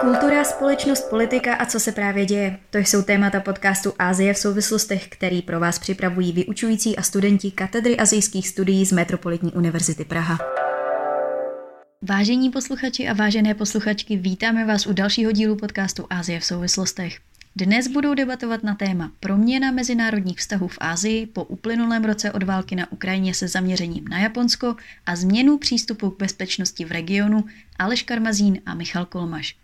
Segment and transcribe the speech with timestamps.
[0.00, 2.58] Kultura, společnost, politika a co se právě děje.
[2.70, 7.96] To jsou témata podcastu Ázie v souvislostech, který pro vás připravují vyučující a studenti katedry
[7.96, 10.38] azijských studií z Metropolitní univerzity Praha.
[12.02, 17.18] Vážení posluchači a vážené posluchačky, vítáme vás u dalšího dílu podcastu Ázie v souvislostech.
[17.56, 22.76] Dnes budou debatovat na téma proměna mezinárodních vztahů v Ázii po uplynulém roce od války
[22.76, 24.76] na Ukrajině se zaměřením na Japonsko
[25.06, 27.44] a změnu přístupu k bezpečnosti v regionu
[27.78, 29.56] Aleš Karmazín a Michal Kolmaš.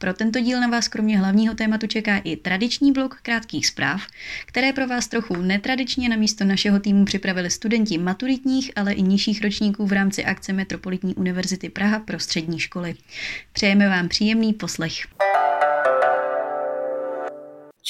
[0.00, 4.02] Pro tento díl na vás kromě hlavního tématu čeká i tradiční blok krátkých zpráv,
[4.46, 9.42] které pro vás trochu netradičně na místo našeho týmu připravili studenti maturitních, ale i nižších
[9.42, 12.94] ročníků v rámci akce Metropolitní univerzity Praha pro střední školy.
[13.52, 14.92] Přejeme vám příjemný poslech.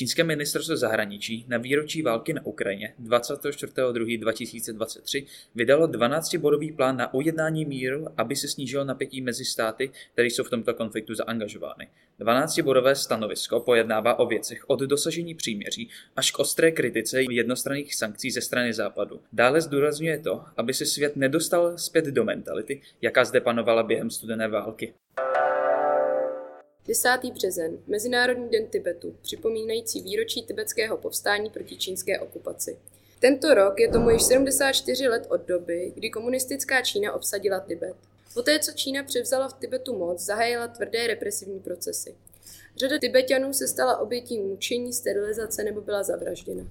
[0.01, 8.07] Čínské ministerstvo zahraničí na výročí války na Ukrajině 24.2.2023 vydalo 12-bodový plán na ujednání míru,
[8.17, 11.89] aby se snížilo napětí mezi státy, které jsou v tomto konfliktu zaangažovány.
[12.21, 18.41] 12-bodové stanovisko pojednává o věcech od dosažení příměří až k ostré kritice jednostranných sankcí ze
[18.41, 19.21] strany Západu.
[19.33, 24.49] Dále zdůrazňuje to, aby se svět nedostal zpět do mentality, jaká zde panovala během studené
[24.49, 24.95] války.
[26.87, 27.09] 10.
[27.33, 32.79] březen, Mezinárodní den Tibetu, připomínající výročí tibetského povstání proti čínské okupaci.
[33.21, 37.97] Tento rok je tomu již 74 let od doby, kdy komunistická Čína obsadila Tibet.
[38.35, 42.15] Poté, co Čína převzala v Tibetu moc, zahájila tvrdé represivní procesy.
[42.77, 46.67] Řada Tibetanů se stala obětí mučení, sterilizace nebo byla zavražděna.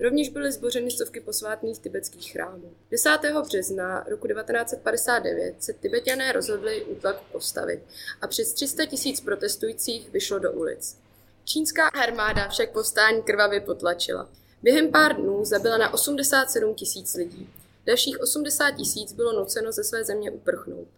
[0.00, 2.72] Rovněž byly zbořeny stovky posvátných tibetských chrámů.
[2.90, 3.10] 10.
[3.46, 7.80] března roku 1959 se tibetané rozhodli útlak postavit
[8.20, 10.98] a přes 300 tisíc protestujících vyšlo do ulic.
[11.44, 14.28] Čínská armáda však povstání krvavě potlačila.
[14.62, 17.50] Během pár dnů zabila na 87 tisíc lidí.
[17.86, 20.88] Dalších 80 tisíc bylo nuceno ze své země uprchnout.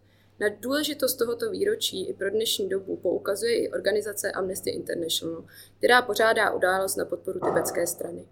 [0.40, 5.44] Na důležitost tohoto výročí i pro dnešní dobu poukazuje i organizace Amnesty International,
[5.78, 8.24] která pořádá událost na podporu tibetské strany.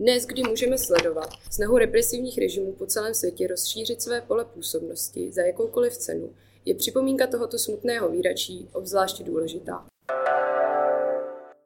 [0.00, 5.42] Dnes, kdy můžeme sledovat snahu represivních režimů po celém světě rozšířit své pole působnosti za
[5.42, 6.34] jakoukoliv cenu,
[6.64, 9.86] je připomínka tohoto smutného výračí obzvláště důležitá.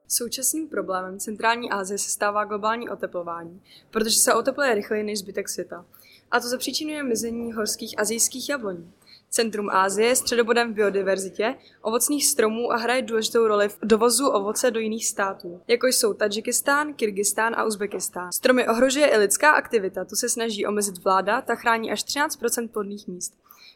[0.09, 5.87] Současným problémem centrální Asie se stává globální oteplování, protože se otepluje rychleji než zbytek světa.
[6.31, 8.93] A to zapříčinuje mizení horských azijských jabloní.
[9.33, 14.81] Centrum je středobodem v biodiverzitě, ovocných stromů a hraje důležitou roli v dovozu ovoce do
[14.81, 18.33] jiných států, jako jsou Tadžikistán, Kyrgyzstán a Uzbekistán.
[18.33, 22.39] Stromy ohrožuje i lidská aktivita, tu se snaží omezit vláda, ta chrání až 13
[22.73, 23.35] plodných míst.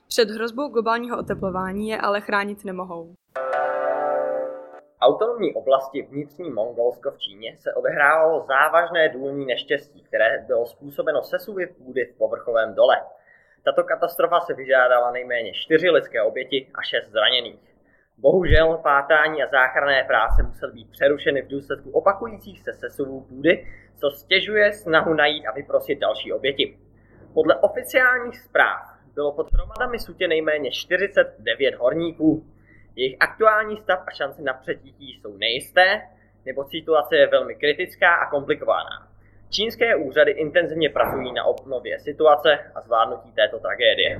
[0.08, 3.14] Před hrozbou globálního oteplování je ale chránit nemohou.
[5.00, 11.66] autonomní oblasti vnitřní Mongolsko v Číně se odehrávalo závažné důlní neštěstí, které bylo způsobeno sesuvy
[11.66, 12.96] půdy v povrchovém dole.
[13.64, 17.74] Tato katastrofa se vyžádala nejméně čtyři lidské oběti a šest zraněných.
[18.18, 23.66] Bohužel pátrání a záchranné práce musely být přerušeny v důsledku opakujících se sesuvů půdy,
[23.96, 26.78] co stěžuje snahu najít a vyprosit další oběti.
[27.34, 28.80] Podle oficiálních zpráv
[29.14, 32.46] bylo pod hromadami sutě nejméně 49 horníků.
[32.96, 36.02] Jejich aktuální stav a šance na přetítí jsou nejisté,
[36.46, 39.13] nebo situace je velmi kritická a komplikovaná.
[39.54, 44.18] Čínské úřady intenzivně pracují na obnově situace a zvládnutí této tragédie.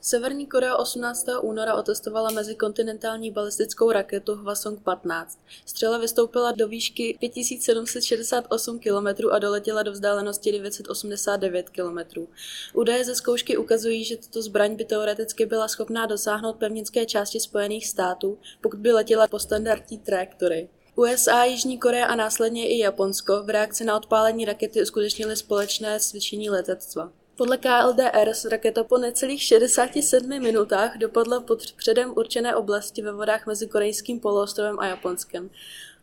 [0.00, 1.26] Severní Korea 18.
[1.42, 5.26] února otestovala mezikontinentální balistickou raketu Hwasong-15.
[5.66, 12.26] Střela vystoupila do výšky 5768 km a doletěla do vzdálenosti 989 km.
[12.74, 17.88] Údaje ze zkoušky ukazují, že tato zbraň by teoreticky byla schopná dosáhnout pevnické části Spojených
[17.88, 20.68] států, pokud by letěla po standardní trajektorii.
[20.98, 26.50] USA, Jižní Korea a následně i Japonsko v reakci na odpálení rakety uskutečnili společné cvičení
[26.50, 27.12] letectva.
[27.36, 33.66] Podle KLDR raketa po necelých 67 minutách dopadla pod předem určené oblasti ve vodách mezi
[33.66, 35.50] korejským poloostrovem a Japonskem.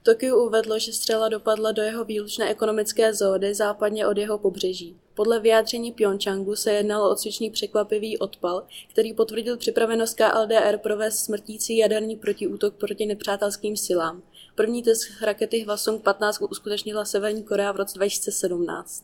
[0.04, 4.98] Tokio uvedlo, že střela dopadla do jeho výlučné ekonomické zóny západně od jeho pobřeží.
[5.14, 11.78] Podle vyjádření Pyeongchangu se jednalo o cvičný překvapivý odpal, který potvrdil připravenost KLDR provést smrtící
[11.78, 14.22] jaderný protiútok proti nepřátelským silám.
[14.56, 19.04] První test rakety Hwasong-15 uskutečnila Severní Korea v roce 2017.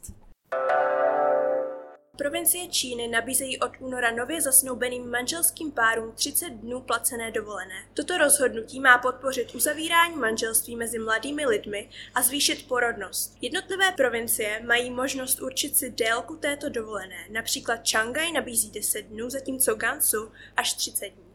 [2.17, 7.75] Provincie Číny nabízejí od února nově zasnoubeným manželským párům 30 dnů placené dovolené.
[7.93, 13.37] Toto rozhodnutí má podpořit uzavírání manželství mezi mladými lidmi a zvýšit porodnost.
[13.41, 17.27] Jednotlivé provincie mají možnost určit si délku této dovolené.
[17.31, 21.29] Například Shanghai nabízí 10 dnů, zatímco Gansu až 30 dní.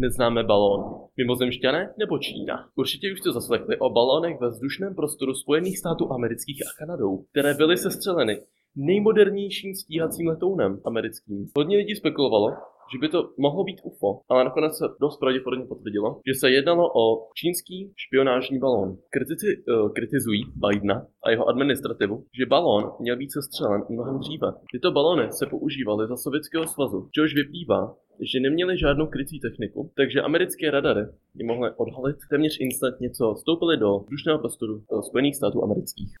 [0.00, 1.08] Neznáme balón.
[1.16, 2.68] Mimozemšťané nebo Čína?
[2.74, 7.54] Určitě už jste zaslechli o balónech ve vzdušném prostoru Spojených států amerických a Kanadou, které
[7.54, 8.42] byly sestřeleny
[8.76, 11.46] nejmodernějším stíhacím letounem americkým.
[11.58, 12.50] Hodně lidí spekulovalo,
[12.92, 16.84] že by to mohlo být UFO, ale nakonec se dost pravděpodobně potvrdilo, že se jednalo
[16.94, 18.96] o čínský špionážní balón.
[19.10, 24.52] Kritici uh, kritizují Bidena a jeho administrativu, že balón měl být sestřelen mnohem dříve.
[24.72, 30.20] Tyto balony se používaly za Sovětského svazu, čehož vyplývá, že neměli žádnou krycí techniku, takže
[30.20, 36.14] americké radary je mohly odhalit téměř instantně, co vstoupili do vzdušného prostoru Spojených států amerických.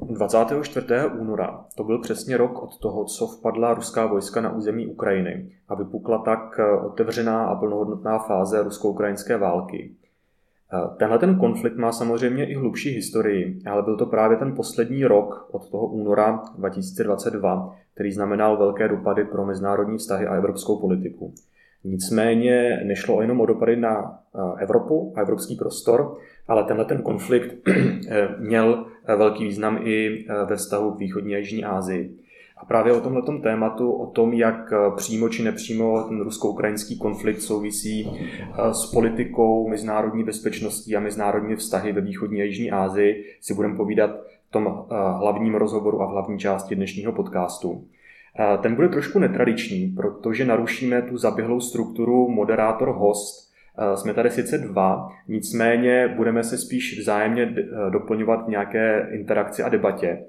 [0.00, 0.86] 24.
[1.20, 5.74] února to byl přesně rok od toho, co vpadla ruská vojska na území Ukrajiny a
[5.74, 9.96] vypukla tak otevřená a plnohodnotná fáze rusko-ukrajinské války.
[10.96, 15.48] Tenhle ten konflikt má samozřejmě i hlubší historii, ale byl to právě ten poslední rok
[15.50, 21.34] od toho února 2022, který znamenal velké dopady pro mezinárodní vztahy a evropskou politiku.
[21.84, 24.18] Nicméně nešlo jenom o dopady na
[24.58, 26.16] Evropu a evropský prostor,
[26.48, 27.54] ale tenhle ten konflikt
[28.08, 32.16] eh, měl eh, velký význam i eh, ve vztahu k východní a jižní Asii.
[32.58, 38.10] A právě o tomhle tématu, o tom, jak přímo či nepřímo ten rusko-ukrajinský konflikt souvisí
[38.72, 44.10] s politikou, mezinárodní bezpečností a mezinárodní vztahy ve východní a jižní Asii, si budeme povídat
[44.48, 44.86] v tom
[45.18, 47.84] hlavním rozhovoru a v hlavní části dnešního podcastu.
[48.62, 53.48] Ten bude trošku netradiční, protože narušíme tu zaběhlou strukturu moderátor-host,
[53.80, 59.62] Eh, jsme tady sice dva, nicméně budeme se spíš vzájemně eh, doplňovat v nějaké interakci
[59.62, 60.24] a debatě.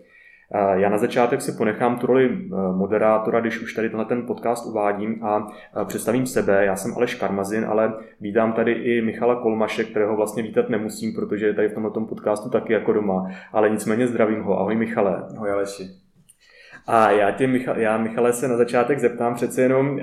[0.53, 4.65] Eh, já na začátek si ponechám tu roli moderátora, když už tady tenhle ten podcast
[4.65, 5.47] uvádím a
[5.85, 6.65] představím sebe.
[6.65, 11.45] Já jsem Aleš Karmazin, ale vítám tady i Michala Kolmaše, kterého vlastně vítat nemusím, protože
[11.45, 14.59] je tady v tomhle podcastu taky jako doma, ale nicméně zdravím ho.
[14.59, 15.23] Ahoj Michale.
[15.35, 15.83] Ahoj Aleši.
[16.87, 19.99] A já, tě, Michal, já Michale se na začátek zeptám přece jenom,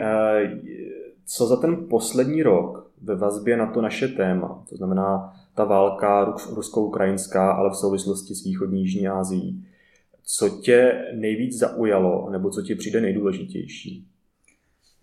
[1.26, 6.34] co za ten poslední rok ve vazbě na to naše téma, to znamená ta válka
[6.54, 9.66] rusko-ukrajinská, ale v souvislosti s východní Jižní Ázií.
[10.28, 14.06] Co tě nejvíc zaujalo, nebo co ti přijde nejdůležitější?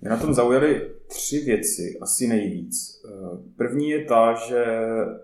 [0.02, 3.06] Mě na tom zaujaly tři věci, asi nejvíc.
[3.58, 4.66] První je ta, že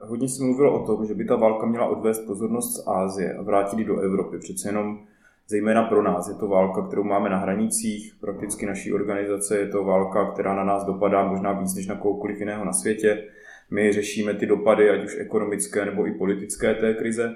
[0.01, 3.41] hodně se mluvilo o tom, že by ta válka měla odvést pozornost z Ázie a
[3.41, 4.37] vrátit ji do Evropy.
[4.37, 4.99] Přece jenom
[5.47, 6.27] zejména pro nás.
[6.27, 10.63] Je to válka, kterou máme na hranicích prakticky naší organizace, je to válka, která na
[10.63, 13.23] nás dopadá možná víc než na kohokoliv jiného na světě.
[13.71, 17.35] My řešíme ty dopady, ať už ekonomické nebo i politické té krize.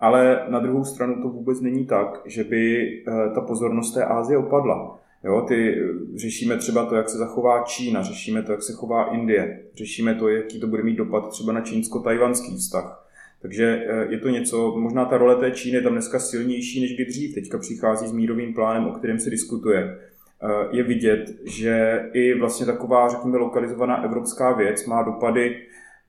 [0.00, 4.38] Ale na druhou stranu to vůbec není tak, že by eh, ta pozornost té Ázie
[4.38, 5.00] opadla.
[5.24, 9.04] Jo, ty eh, řešíme třeba to, jak se zachová Čína, řešíme to, jak se chová
[9.04, 13.06] Indie, řešíme to, jaký to bude mít dopad třeba na čínsko-tajvanský vztah.
[13.42, 16.94] Takže eh, je to něco, možná ta role té Číny je tam dneska silnější než
[16.94, 17.34] kdy dřív.
[17.34, 19.98] Teďka přichází s mírovým plánem, o kterém se diskutuje.
[20.70, 25.56] Je vidět, že i vlastně taková, řekněme, lokalizovaná evropská věc má dopady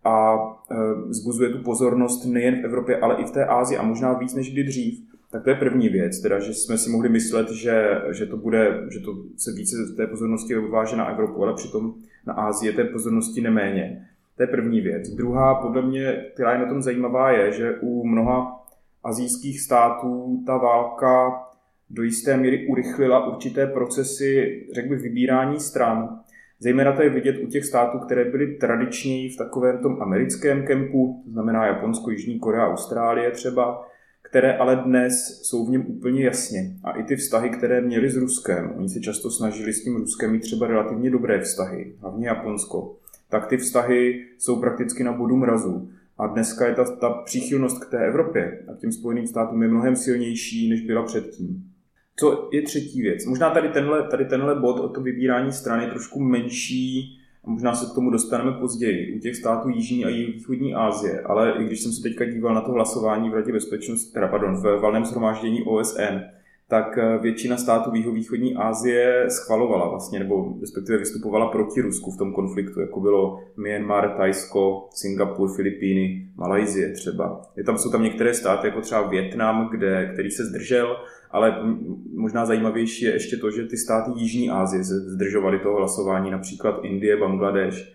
[0.05, 0.35] a
[0.71, 0.75] eh,
[1.09, 4.53] zbuzuje tu pozornost nejen v Evropě, ale i v té Ázii a možná víc než
[4.53, 4.99] kdy dřív.
[5.31, 8.83] Tak to je první věc, teda, že jsme si mohli myslet, že, že to bude,
[8.91, 11.93] že to se více té pozornosti odváže na Evropu, ale přitom
[12.25, 14.07] na Ázii je té pozornosti neméně.
[14.37, 15.09] To je první věc.
[15.09, 18.65] Druhá, podle mě, která je na tom zajímavá, je, že u mnoha
[19.03, 21.43] azijských států ta válka
[21.89, 26.19] do jisté míry urychlila určité procesy, řekl bych, vybírání stran.
[26.59, 31.21] Zejména to je vidět u těch států, které byly tradičněji v takovém tom americkém kempu,
[31.25, 33.87] to znamená Japonsko, Jižní Korea, Austrálie třeba,
[34.21, 36.75] které ale dnes jsou v něm úplně jasně.
[36.83, 40.31] A i ty vztahy, které měli s Ruskem, oni se často snažili s tím Ruskem
[40.31, 42.95] mít třeba relativně dobré vztahy, hlavně Japonsko
[43.29, 45.89] tak ty vztahy jsou prakticky na bodu mrazu.
[46.17, 49.67] A dneska je ta, ta příchylnost k té Evropě a k těm Spojeným státům je
[49.67, 51.71] mnohem silnější, než byla předtím.
[52.15, 53.25] Co je třetí věc?
[53.25, 57.91] Možná tady tenhle, tady tenhle bod o to vybírání strany je trošku menší, možná se
[57.91, 61.91] k tomu dostaneme později, u těch států Jižní a Východní Asie, ale i když jsem
[61.91, 66.19] se teďka díval na to hlasování v Radě bezpečnosti, teda pardon, v valném shromáždění OSN,
[66.67, 72.33] tak eh, většina států východní Asie schvalovala vlastně, nebo respektive vystupovala proti Rusku v tom
[72.33, 77.41] konfliktu, jako bylo Myanmar, Tajsko, Singapur, Filipíny, Malajzie třeba.
[77.57, 80.97] Je tam, jsou tam některé státy, jako třeba Větnam, kde, který se zdržel,
[81.31, 81.55] ale
[82.13, 87.17] možná zajímavější je ještě to, že ty státy Jižní Asie zdržovaly toho hlasování, například Indie,
[87.17, 87.93] Bangladeš,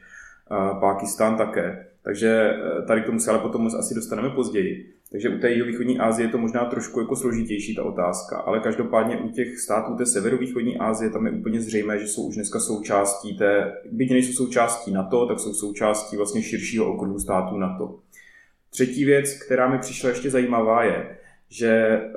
[0.80, 1.86] Pákistán také.
[2.02, 4.94] Takže eh, tady k tomu se ale potom asi dostaneme později.
[5.12, 9.16] Takže u té jihovýchodní Asie je to možná trošku jako složitější ta otázka, ale každopádně
[9.16, 13.38] u těch států té severovýchodní Asie tam je úplně zřejmé, že jsou už dneska součástí
[13.38, 17.98] té, byť nejsou součástí NATO, tak jsou součástí vlastně širšího okruhu států NATO.
[18.70, 21.16] Třetí věc, která mi přišla ještě zajímavá, je,
[21.48, 22.10] že eh,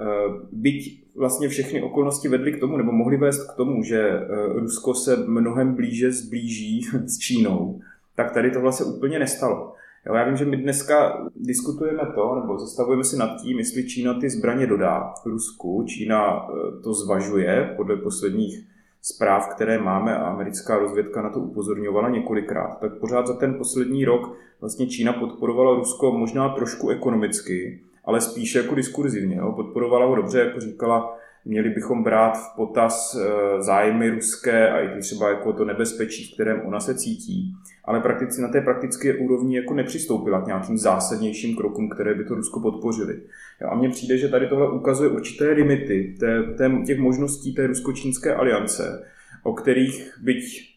[0.51, 4.25] byť vlastně všechny okolnosti vedly k tomu, nebo mohly vést k tomu, že eh,
[4.59, 7.81] Rusko se mnohem blíže zblíží s Čínou,
[8.15, 9.73] tak tady tohle se úplně nestalo.
[10.05, 14.13] Jo, já vím, že my dneska diskutujeme to, nebo zastavujeme si nad tím, jestli Čína
[14.19, 15.83] ty zbraně dodá Rusku.
[15.87, 18.67] Čína eh, to zvažuje podle posledních
[19.01, 24.05] zpráv, které máme a americká rozvědka na to upozorňovala několikrát, tak pořád za ten poslední
[24.05, 29.35] rok vlastně Čína podporovala Rusko možná trošku ekonomicky, ale spíše jako diskurzivně.
[29.35, 29.51] Jo.
[29.51, 34.99] Podporovala ho dobře, jako říkala, měli bychom brát v potaz eh, zájmy ruské a i
[34.99, 37.53] třeba jako to nebezpečí, v kterém ona se cítí.
[37.85, 42.35] Ale prakticky na té praktické úrovni jako nepřistoupila k nějakým zásadnějším krokům, které by to
[42.35, 43.21] Rusko podpořily.
[43.69, 48.35] A mně přijde, že tady tohle ukazuje určité limity té, té, těch možností té rusko-čínské
[48.35, 49.03] aliance,
[49.43, 50.73] o kterých byť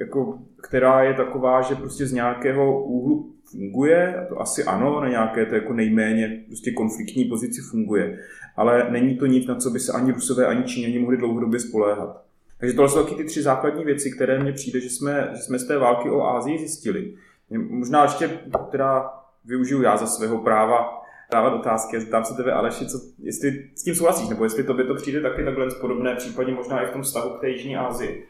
[0.00, 5.08] jako, která je taková, že prostě z nějakého úhlu funguje, a to asi ano, na
[5.08, 8.18] nějaké to jako nejméně prostě konfliktní pozici funguje,
[8.56, 12.24] ale není to nic, na co by se ani Rusové, ani Číňani mohli dlouhodobě spoléhat.
[12.60, 15.58] Takže tohle jsou taky ty tři základní věci, které mně přijde, že jsme, že jsme
[15.58, 17.14] z té války o Ázii zjistili.
[17.50, 18.28] Možná ještě
[18.70, 19.10] teda
[19.44, 21.02] využiju já za svého práva
[21.32, 24.74] dávat otázky a zeptám se tebe, Aleši, co, jestli s tím souhlasíš, nebo jestli to
[24.74, 27.76] by to přijde taky takhle podobné, případně možná i v tom vztahu k té Jižní
[27.76, 28.26] Asii.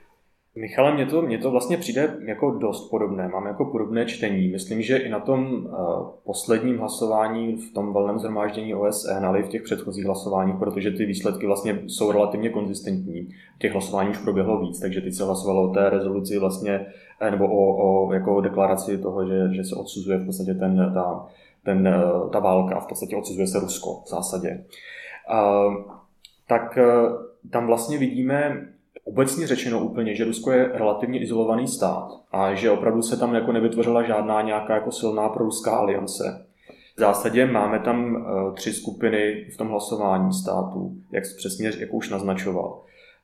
[0.61, 3.29] Michale, mně to, mně to vlastně přijde jako dost podobné.
[3.29, 4.49] Mám jako podobné čtení.
[4.49, 5.71] Myslím, že i na tom uh,
[6.25, 11.07] posledním hlasování v tom valném zhromáždění OSN, ale i v těch předchozích hlasováních, protože ty
[11.07, 13.29] výsledky vlastně jsou relativně konzistentní.
[13.59, 16.87] Těch hlasování už proběhlo víc, takže teď se hlasovalo o té rezoluci vlastně,
[17.21, 21.27] eh, nebo o, o jako deklaraci toho, že, že se odsuzuje v podstatě ten, ta,
[21.65, 24.65] ten, eh, ta válka a v podstatě odsuzuje se Rusko v zásadě.
[25.31, 25.75] Uh,
[26.47, 26.79] tak
[27.50, 28.69] tam vlastně vidíme
[29.09, 33.53] obecně řečeno úplně, že Rusko je relativně izolovaný stát a že opravdu se tam jako
[33.53, 36.47] nevytvořila žádná nějaká jako silná proruská aliance.
[36.97, 42.11] V zásadě máme tam uh, tři skupiny v tom hlasování států, jak přesně jako už
[42.11, 42.81] naznačoval.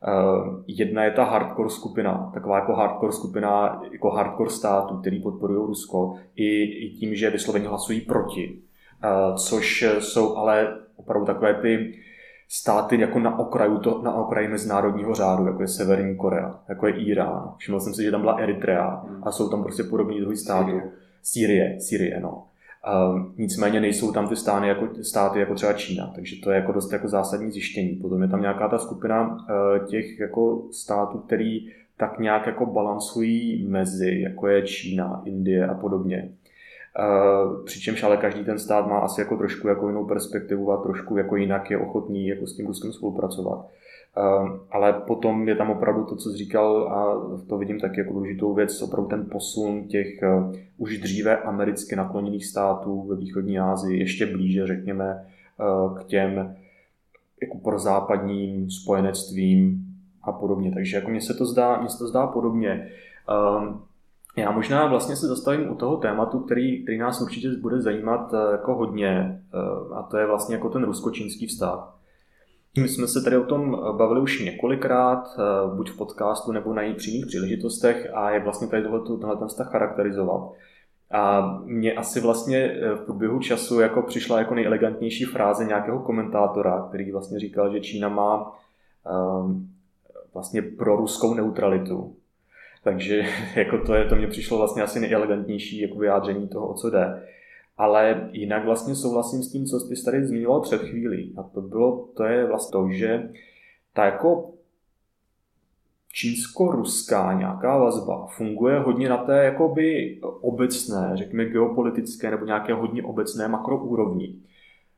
[0.06, 5.66] Uh, jedna je ta hardcore skupina, taková jako hardcore skupina, jako hardcore států, který podporují
[5.66, 8.58] Rusko, i, i tím, že vysloveně hlasují proti.
[9.04, 11.94] Uh, což jsou ale opravdu takové ty
[12.54, 16.94] státy jako na okraju, to, na okraji mezinárodního řádu, jako je Severní Korea, jako je
[16.94, 17.52] Irán.
[17.56, 20.80] Všiml jsem si, že tam byla Eritrea a jsou tam prostě podobní druhý států.
[21.22, 22.44] Sýrie, Sýrie, no.
[23.14, 26.72] Um, nicméně nejsou tam ty státy jako, státy jako třeba Čína, takže to je jako
[26.72, 27.88] dost jako zásadní zjištění.
[27.88, 33.66] Potom je tam nějaká ta skupina uh, těch jako států, který tak nějak jako balancují
[33.68, 36.30] mezi, jako je Čína, Indie a podobně.
[36.98, 41.16] Uh, přičemž ale každý ten stát má asi jako trošku jako jinou perspektivu a trošku
[41.16, 43.58] jako jinak je ochotný jako s tím Ruskem spolupracovat.
[43.58, 48.12] Uh, ale potom je tam opravdu to, co jsi říkal, a to vidím taky jako
[48.12, 53.98] důležitou věc, opravdu ten posun těch uh, už dříve americky nakloněných států ve východní Asii
[53.98, 55.26] ještě blíže, řekněme,
[55.58, 56.56] uh, k těm
[57.42, 59.86] jako prozápadním spojenectvím
[60.22, 60.72] a podobně.
[60.72, 62.88] Takže jako mně se to zdá, mně se to zdá podobně.
[63.58, 63.64] Uh,
[64.36, 68.52] já možná vlastně se zastavím u toho tématu, který, který nás určitě bude zajímat eh,
[68.52, 71.98] jako hodně, eh, a to je vlastně jako ten rusko-čínský vztah.
[72.80, 75.38] My jsme se tady o tom eh, bavili už několikrát,
[75.74, 79.70] buď v podcastu nebo na jiných příležitostech a je vlastně tady tohle, tenhle ten vztah
[79.70, 80.52] charakterizovat.
[81.10, 87.12] A mně asi vlastně v průběhu času jako přišla jako nejelegantnější fráze nějakého komentátora, který
[87.12, 88.52] vlastně říkal, že Čína má
[90.34, 92.16] vlastně pro ruskou neutralitu.
[92.84, 93.22] Takže
[93.56, 97.22] jako to, je, to mě přišlo vlastně asi nejelegantnější jako vyjádření toho, o co jde.
[97.76, 101.34] Ale jinak vlastně souhlasím s tím, co jsi tady zmiňoval před chvílí.
[101.36, 103.30] A to bylo, to je vlastně to, že
[103.92, 104.50] ta jako
[106.12, 113.48] čínsko-ruská nějaká vazba funguje hodně na té jakoby obecné, řekněme geopolitické nebo nějaké hodně obecné
[113.48, 114.34] makroúrovni.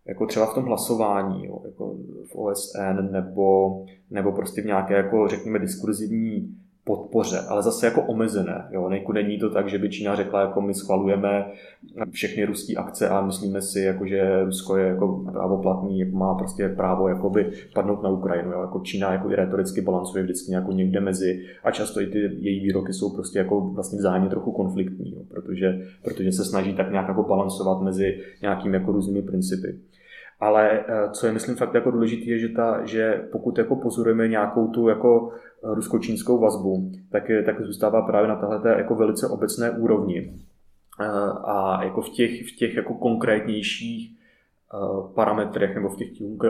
[0.07, 1.97] Jako třeba v tom hlasování, jo, jako
[2.33, 8.69] v OSN nebo, nebo prostě v nějaké, jako řekněme, diskurzivní podpoře, ale zase jako omezené.
[8.71, 8.89] Jo?
[8.89, 11.47] Nejku není to tak, že by Čína řekla, jako my schvalujeme
[12.11, 16.69] všechny ruské akce a myslíme si, jako, že Rusko je jako právoplatný, jako má prostě
[16.69, 18.53] právo jakoby padnout na Ukrajinu.
[18.53, 18.61] Jo?
[18.61, 22.61] Jako Čína jako i retoricky balancuje vždycky jako někde mezi a často i ty její
[22.61, 25.23] výroky jsou prostě jako vlastně vzájemně trochu konfliktní, jo?
[25.29, 29.79] Protože, protože se snaží tak nějak jako balancovat mezi nějakými jako různými principy.
[30.41, 34.29] Ale eh, co je, myslím, fakt jako důležité, je, že, ta, že pokud jako pozorujeme
[34.29, 39.71] nějakou tu jako rusko-čínskou vazbu, tak, je, tak zůstává právě na této jako velice obecné
[39.71, 40.33] úrovni.
[41.01, 41.07] Eh,
[41.45, 46.09] a jako v těch, v těch jako konkrétnějších eh, parametrech nebo v těch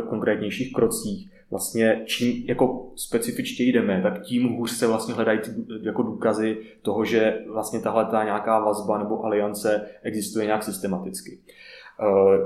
[0.08, 5.40] konkrétnějších krocích vlastně čím jako specifičtěji jdeme, tak tím hůř se vlastně hledají
[5.82, 11.38] jako důkazy toho, že vlastně tahle ta nějaká vazba nebo aliance existuje nějak systematicky.
[11.38, 11.52] Eh,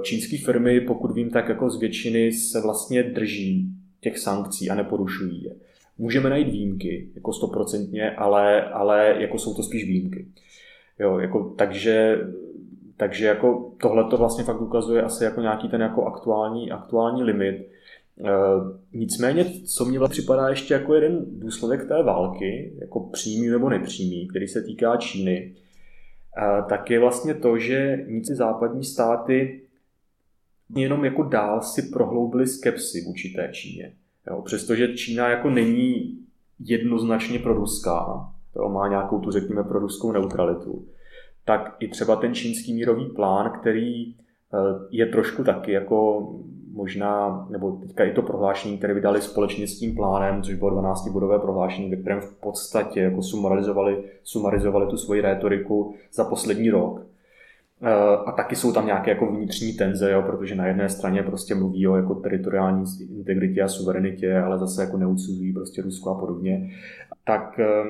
[0.02, 3.68] čínské firmy, pokud vím, tak jako z většiny se vlastně drží
[4.00, 5.54] těch sankcí a neporušují je.
[5.98, 10.26] Můžeme najít výjimky, jako stoprocentně, ale, ale jako jsou to spíš výjimky.
[10.98, 12.18] Jo, jako, takže
[13.00, 17.56] Takže jako tohle to vlastně fakt ukazuje asi jako nějaký ten jako aktuální, aktuální limit.
[17.56, 17.66] E,
[18.92, 24.48] nicméně, co mě připadá ještě jako jeden důsledek té války, jako přímý nebo nepřímý, který
[24.48, 25.54] se týká Číny,
[26.68, 29.60] tak je vlastně to, že nic západní státy
[30.74, 33.92] jenom jako dál si prohloubili skepsy vůči té Číně.
[34.26, 36.18] Jo, přestože Čína jako není
[36.60, 40.84] jednoznačně proruská, jo, má nějakou tu, řekněme, proruskou neutralitu,
[41.44, 44.14] tak i třeba ten čínský mírový plán, který eh,
[44.90, 46.28] je trošku taky jako
[46.80, 51.38] možná, nebo teďka i to prohlášení, které vydali společně s tím plánem, což bylo 12-bodové
[51.38, 57.02] prohlášení, ve kterém v podstatě jako sumarizovali, sumarizovali tu svoji rétoriku za poslední rok.
[57.82, 61.54] Eh, a taky jsou tam nějaké jako vnitřní tenze, jo, protože na jedné straně prostě
[61.54, 66.70] mluví o jako teritoriální integritě a suverenitě, ale zase jako neudsuzují prostě Rusko a podobně.
[67.24, 67.84] Tak eh,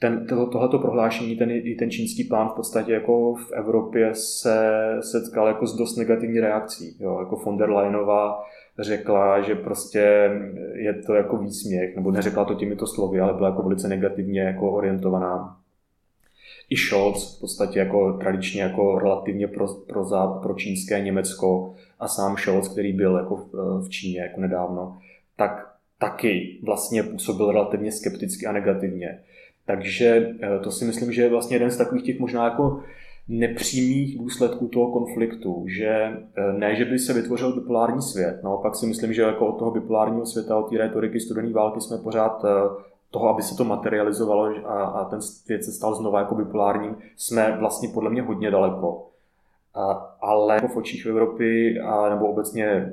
[0.00, 4.80] ten, to, tohleto prohlášení, ten, i ten čínský plán v podstatě jako v Evropě se
[5.00, 6.96] setkal jako s dost negativní reakcí.
[7.00, 8.42] Jo, jako von der Leyenová
[8.78, 10.30] řekla, že prostě
[10.74, 14.72] je to jako výsměch, nebo neřekla to těmito slovy, ale byla jako velice negativně jako
[14.72, 15.56] orientovaná.
[16.70, 22.08] I Scholz v podstatě jako tradičně jako relativně pro, pro, za, pro čínské Německo a
[22.08, 23.50] sám Scholz, který byl jako v,
[23.86, 24.98] v Číně jako nedávno,
[25.36, 29.18] tak taky vlastně působil relativně skepticky a negativně.
[29.66, 32.82] Takže eh, to si myslím, že je vlastně jeden z takových těch možná jako
[33.28, 38.86] nepřímých důsledků toho konfliktu, že eh, ne, že by se vytvořil bipolární svět, naopak si
[38.86, 42.48] myslím, že jako od toho bipolárního světa, od té retoriky studené války jsme pořád eh,
[43.10, 47.56] toho, aby se to materializovalo a, a ten svět se stal znova jako bipolárním, jsme
[47.58, 49.06] vlastně podle mě hodně daleko.
[49.74, 52.92] A, ale jako v očích Evropy a nebo obecně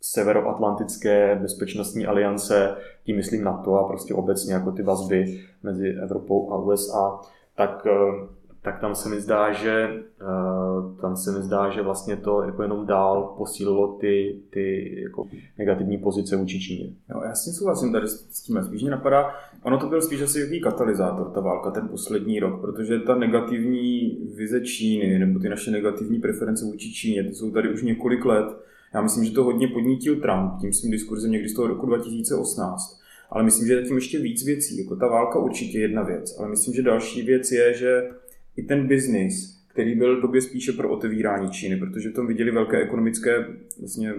[0.00, 6.58] Severoatlantické bezpečnostní aliance, tím myslím NATO a prostě obecně jako ty vazby mezi Evropou a
[6.58, 7.18] USA,
[7.56, 8.26] tak, eh,
[8.62, 9.88] tak tam se mi zdá, že
[10.20, 15.26] eh, tam se mi zdá, že vlastně to jako jenom dál posílilo ty, ty jako
[15.58, 16.90] negativní pozice vůči Číně.
[17.10, 18.62] Jo, já s tím souhlasím tady s tím.
[18.64, 22.60] Spíš mě napadá, ono to byl spíš asi jaký katalyzátor, ta válka, ten poslední rok,
[22.60, 27.72] protože ta negativní vize Číny, nebo ty naše negativní preference vůči Číně, ty jsou tady
[27.72, 28.56] už několik let
[28.94, 33.00] já myslím, že to hodně podnítil Trump tím svým diskurzem někdy z toho roku 2018.
[33.30, 34.78] Ale myslím, že je zatím ještě víc věcí.
[34.78, 38.08] Jako ta válka určitě jedna věc, ale myslím, že další věc je, že
[38.56, 42.50] i ten biznis, který byl v době spíše pro otevírání Číny, protože v tom viděli
[42.50, 43.46] velké ekonomické
[43.80, 44.14] vlastně,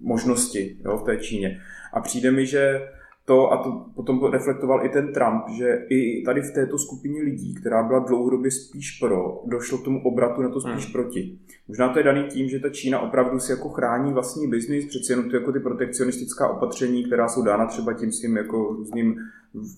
[0.00, 1.60] možnosti jo, v té Číně.
[1.92, 2.80] A přijde mi, že
[3.26, 7.54] to, a to potom reflektoval i ten Trump, že i tady v této skupině lidí,
[7.54, 10.92] která byla dlouhodobě spíš pro, došlo k tomu obratu na to spíš hmm.
[10.92, 11.38] proti.
[11.68, 15.12] Možná to je daný tím, že ta Čína opravdu si jako chrání vlastní biznis, přeci
[15.12, 19.16] jenom to jako ty protekcionistická opatření, která jsou dána třeba tím svým jako různým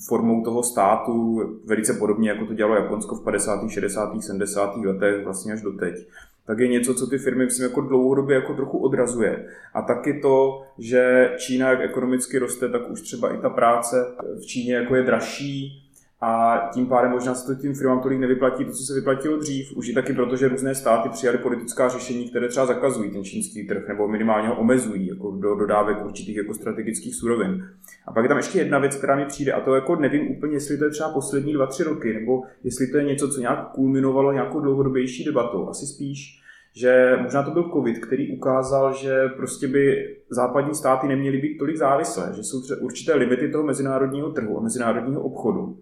[0.08, 4.76] formou toho státu, velice podobně jako to dělalo Japonsko v 50., 60., 70.
[4.76, 6.08] letech, vlastně až do teď
[6.48, 9.44] tak je něco, co ty firmy myslím jako dlouhodobě jako trochu odrazuje.
[9.74, 13.96] A taky to, že Čína jak ekonomicky roste, tak už třeba i ta práce
[14.42, 15.88] v Číně jako je dražší,
[16.20, 19.76] a tím pádem možná se to tím firmám tolik nevyplatí to, co se vyplatilo dřív.
[19.76, 23.66] Už i taky proto, že různé státy přijaly politická řešení, které třeba zakazují ten čínský
[23.66, 27.64] trh nebo minimálně ho omezují jako do dodávek určitých jako strategických surovin.
[28.07, 30.54] A pak je tam ještě jedna věc, která mi přijde, a to jako nevím úplně,
[30.54, 33.72] jestli to je třeba poslední dva, tři roky, nebo jestli to je něco, co nějak
[33.72, 35.68] kulminovalo nějakou dlouhodobější debatou.
[35.68, 36.42] Asi spíš,
[36.76, 41.76] že možná to byl covid, který ukázal, že prostě by západní státy neměly být tolik
[41.76, 45.78] závislé, že jsou určité limity toho mezinárodního trhu a mezinárodního obchodu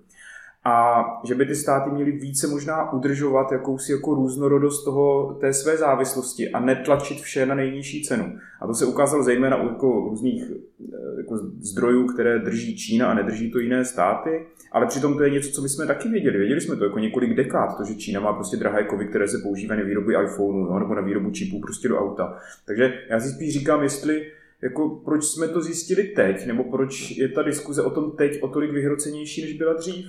[0.67, 5.77] a že by ty státy měly více možná udržovat jakousi jako různorodost toho, té své
[5.77, 8.39] závislosti a netlačit vše na nejnižší cenu.
[8.61, 13.15] A to se ukázalo zejména u jako různých eh, jako zdrojů, které drží Čína a
[13.15, 16.39] nedrží to jiné státy, ale přitom to je něco, co my jsme taky věděli.
[16.39, 19.39] Věděli jsme to jako několik dekád, to, že Čína má prostě drahé kovy, které se
[19.43, 22.39] používají na výrobu iPhoneu no, nebo na výrobu čipů prostě do auta.
[22.67, 24.27] Takže já si spíš říkám, jestli
[24.63, 28.49] jako proč jsme to zjistili teď, nebo proč je ta diskuze o tom teď o
[28.49, 30.07] tolik vyhrocenější, než byla dřív?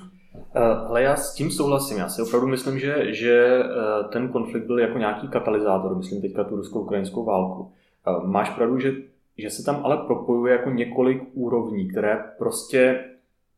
[0.57, 1.97] Ale já s tím souhlasím.
[1.97, 6.43] Já si opravdu myslím, že, že eh, ten konflikt byl jako nějaký katalyzátor, myslím teďka
[6.43, 7.71] tu rusko-ukrajinskou válku.
[8.07, 8.93] Eh, máš pravdu, že,
[9.37, 13.05] že se tam ale propojuje jako několik úrovní, které prostě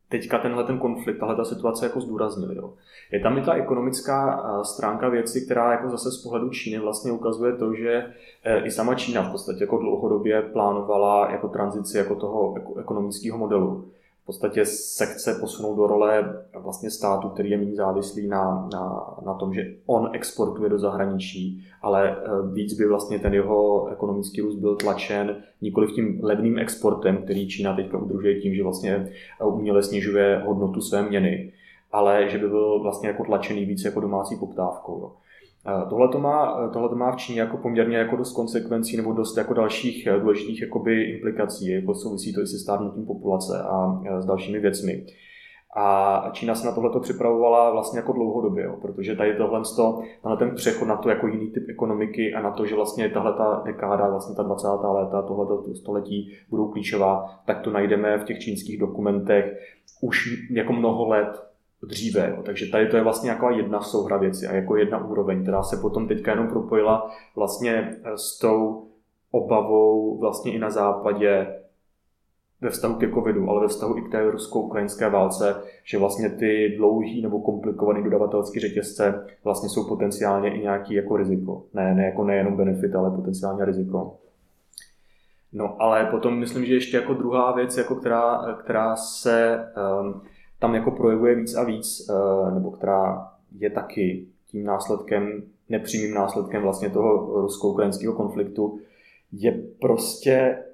[0.08, 2.56] teďka tenhle ten konflikt, tahle ta situace jako zdůraznili.
[2.56, 2.72] Jo.
[3.12, 7.12] Je tam i ta ekonomická eh, stránka věci, která jako zase z pohledu Číny vlastně
[7.12, 8.12] ukazuje to, že
[8.64, 13.90] i sama Čína v podstatě jako dlouhodobě plánovala jako tranzici jako toho ekonomického modelu
[14.26, 19.54] podstatě sekce posunou do role vlastně státu, který je méně závislý na, na, na tom,
[19.54, 24.76] že on exportuje do zahraničí, ale eh, víc by vlastně ten jeho ekonomický růst byl
[24.76, 30.42] tlačen nikoli tím levným exportem, který Čína teďka udržuje tím, že vlastně eh, uměle snižuje
[30.46, 31.52] hodnotu své měny,
[31.92, 35.00] ale že by byl vlastně jako tlačený víc jako domácí poptávkou.
[35.00, 35.12] Jo.
[35.88, 39.36] Tohle to má, tohle to má v Číně jako poměrně jako dost konsekvencí nebo dost
[39.36, 44.58] jako dalších důležitých jakoby implikací, jako souvisí to i se stárnutím populace a s dalšími
[44.58, 45.06] věcmi.
[45.76, 49.62] A Čína se na tohle připravovala vlastně jako dlouhodobě, jo, protože tady tohle,
[50.24, 53.32] na ten přechod na to jako jiný typ ekonomiky a na to, že vlastně tahle
[53.32, 54.68] ta dekáda, vlastně ta 20.
[54.82, 59.58] léta, tohle století budou klíčová, tak to najdeme v těch čínských dokumentech
[60.02, 61.49] už jako mnoho let
[61.82, 62.38] dříve.
[62.42, 65.76] Takže tady to je vlastně jako jedna souhra věci a jako jedna úroveň, která se
[65.76, 68.88] potom teďka jenom propojila vlastně s tou
[69.30, 71.46] obavou vlastně i na západě
[72.60, 76.74] ve vztahu ke covidu, ale ve vztahu i k té rusko-ukrajinské válce, že vlastně ty
[76.76, 81.62] dlouhý nebo komplikovaný dodavatelské řetězce vlastně jsou potenciálně i nějaký jako riziko.
[81.74, 84.16] Ne, ne jako nejenom benefit, ale potenciálně riziko.
[85.52, 89.58] No ale potom myslím, že ještě jako druhá věc, jako která, která se
[90.02, 90.22] um,
[90.60, 96.62] tam jako projevuje víc a víc, uh, nebo která je taky tím následkem, nepřímým následkem
[96.62, 98.78] vlastně toho rusko-ukrajinského konfliktu,
[99.32, 100.64] je prostě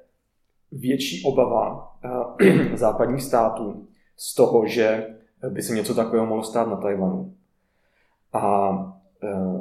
[0.73, 5.17] větší obava eh, západních států z toho, že
[5.49, 7.35] by se něco takového mohlo stát na Tajvanu.
[8.33, 8.73] A
[9.23, 9.56] eh,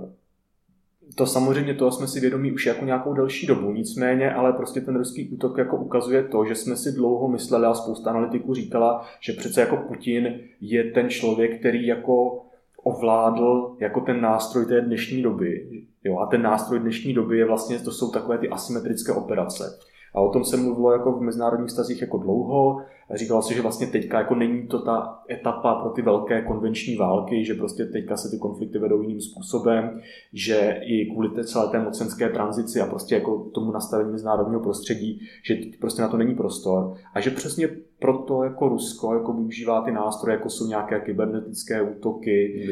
[1.16, 4.96] to samozřejmě toho jsme si vědomí už jako nějakou delší dobu, nicméně, ale prostě ten
[4.96, 9.34] ruský útok jako ukazuje to, že jsme si dlouho mysleli a spousta analytiků říkala, že
[9.34, 12.42] přece jako Putin je ten člověk, který jako
[12.84, 15.68] ovládl jako ten nástroj té dnešní doby.
[16.04, 19.80] Jo, a ten nástroj dnešní doby je vlastně, to jsou takové ty asymetrické operace.
[20.16, 22.82] A o tom se mluvilo jako v mezinárodních stazích jako dlouho.
[23.14, 27.46] Říkalo se, že vlastně teďka jako není to ta etapa pro ty velké konvenční války,
[27.46, 30.02] že prostě teďka se ty konflikty vedou jiným způsobem,
[30.34, 35.22] že i kvůli té celé té mocenské tranzici a prostě jako tomu nastavení mezinárodního prostředí,
[35.44, 39.92] že prostě na to není prostor a že přesně proto jako Rusko jako využívá ty
[39.92, 42.68] nástroje, jako jsou nějaké kybernetické útoky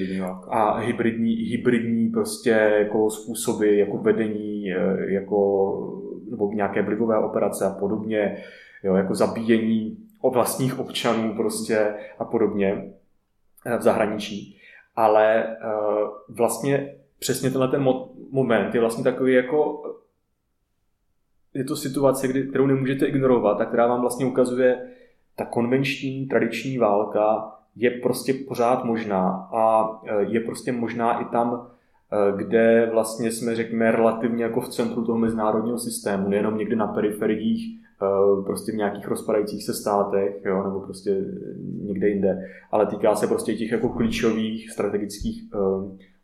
[0.47, 6.02] a hybridní, hybridní prostě jako způsoby jako vedení eh, jako
[6.33, 8.43] nebo nějaké vlivové operace a podobně,
[8.83, 9.97] jo, jako zabíjení
[10.33, 12.93] vlastních občanů prostě a podobně
[13.65, 14.57] eh, v zahraničí.
[14.95, 17.87] Ale uh, vlastně přesně tenhle ten
[18.31, 19.83] moment je vlastně takový jako
[21.53, 24.89] je to situace, kdy, kterou nemůžete ignorovat a která vám vlastně ukazuje,
[25.35, 31.67] ta konvenční, tradiční válka je prostě pořád možná a eh, je prostě možná i tam,
[31.67, 31.82] Eh,
[32.35, 37.79] kde vlastně jsme, řekněme, relativně jako v centru toho mezinárodního systému, nejenom někde na periferiích,
[38.03, 41.25] eh, prostě v nějakých rozpadajících se státech, jo, nebo prostě
[41.81, 45.57] někde jinde, ale týká se prostě těch jako klíčových strategických eh,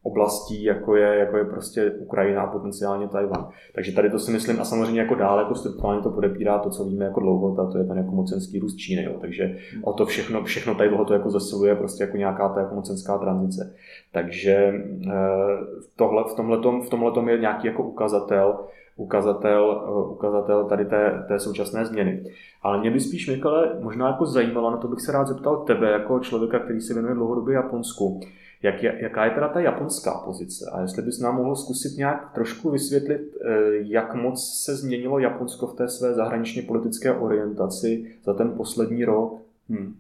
[0.04, 3.50] oblastí, jako je, jako je prostě Ukrajina a potenciálně Tajvan.
[3.76, 6.84] Takže tady to si myslím, a samozřejmě jako dál, jako strukturálně to podepírá to, co
[6.84, 9.04] víme jako dlouho, to je ten jako mocenský růst Číny.
[9.04, 9.14] Jo.
[9.22, 13.18] Takže o to všechno, všechno tady to jako zesiluje prostě jako nějaká ta jako mocenská
[13.18, 13.74] tranzice.
[14.12, 14.74] Takže
[15.08, 15.14] eh,
[15.96, 18.60] tohle, v tomhletom, v tomhletom je nějaký jako ukazatel,
[18.96, 22.24] ukazatel, eh, ukazatel tady té, té současné změny.
[22.64, 25.92] Ale mě by spíš, Mikale, možná jako zajímalo, na to bych se rád zeptal tebe,
[25.92, 28.20] jako člověka, který se věnuje dlouhodobě Japonsku.
[28.64, 30.70] Jak je, jaká je teda ta japonská pozice?
[30.72, 35.68] A jestli bys nám mohl zkusit nějak trošku vysvětlit, eh, jak moc se změnilo Japonsko
[35.68, 39.42] v té své zahraničně politické orientaci za ten poslední rok?
[39.70, 39.96] Hmm.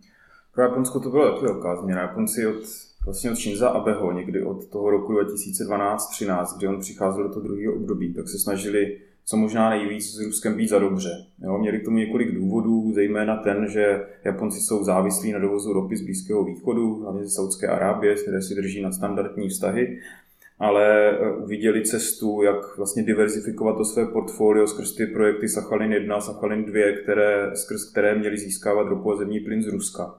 [0.53, 2.01] Pro Japonsko to byla taky velká změna.
[2.01, 2.63] Japonci od,
[3.05, 7.73] vlastně od Shinza Abeho někdy od toho roku 2012-13, kdy on přicházel do toho druhého
[7.73, 8.97] období, tak se snažili
[9.29, 11.09] co možná nejvíc s Ruskem být za dobře.
[11.41, 15.97] Jo, měli k tomu několik důvodů, zejména ten, že Japonci jsou závislí na dovozu ropy
[15.97, 19.99] z Blízkého východu, hlavně ze Saudské Arábie, které si drží na standardní vztahy,
[20.59, 26.21] ale e, uviděli cestu, jak vlastně diverzifikovat to své portfolio skrz ty projekty Sachalin 1
[26.21, 30.15] Sachalin 2, které, skrz které měli získávat ropu a zemní plyn z Ruska.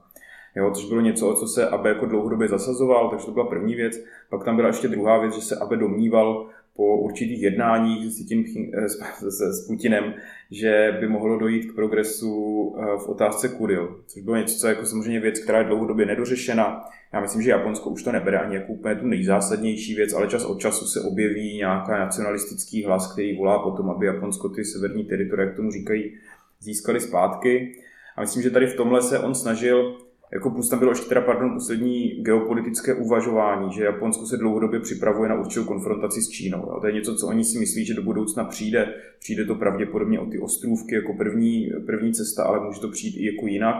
[0.55, 3.75] Jo, což bylo něco, o co se Abe jako dlouhodobě zasazoval, takže to byla první
[3.75, 4.03] věc.
[4.29, 8.45] Pak tam byla ještě druhá věc, že se Abe domníval, po určitých jednáních s, tím,
[8.73, 10.13] eh, s, s, Putinem,
[10.51, 14.73] že by mohlo dojít k progresu eh, v otázce Kuril, což bylo něco, co je
[14.73, 16.83] jako samozřejmě věc, která je dlouhodobě nedořešena.
[17.13, 20.45] Já myslím, že Japonsko už to nebere ani jako úplně tu nejzásadnější věc, ale čas
[20.45, 25.47] od času se objeví nějaká nacionalistický hlas, který volá potom, aby Japonsko ty severní teritorie,
[25.47, 26.17] jak tomu říkají,
[26.59, 27.75] získali zpátky.
[28.15, 29.97] A myslím, že tady v tomhle se on snažil
[30.33, 35.29] jako plus tam bylo ještě teda, pardon, poslední geopolitické uvažování, že Japonsko se dlouhodobě připravuje
[35.29, 36.57] na určitou konfrontaci s Čínou.
[36.57, 36.77] Jo.
[36.81, 38.93] To je něco, co oni si myslí, že do budoucna přijde.
[39.19, 43.35] Přijde to pravděpodobně o ty ostrůvky jako první, první cesta, ale může to přijít i
[43.35, 43.75] jako jinak.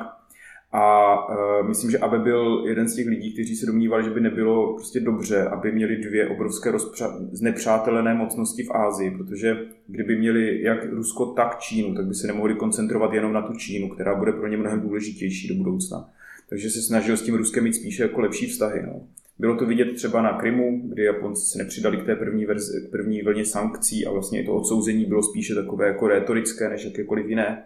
[0.74, 4.22] A uh, myslím, že Abe byl jeden z těch lidí, kteří se domnívali, že by
[4.22, 10.64] nebylo prostě dobře, aby měli dvě obrovské rozpřa- znepřátelené mocnosti v Ázii, protože kdyby měli
[10.64, 14.32] jak Rusko, tak Čínu, tak by se nemohli koncentrovat jenom na tu Čínu, která bude
[14.32, 16.10] pro ně mnohem důležitější do budoucna
[16.52, 18.84] takže se snažil s tím Ruskem mít spíše jako lepší vztahy.
[18.86, 19.08] No.
[19.40, 22.92] Bylo to vidět třeba na Krymu, kdy Japonci se nepřidali k té první, verzi, k
[22.92, 27.64] první vlně sankcí a vlastně to odsouzení bylo spíše takové jako rétorické než jakékoliv jiné.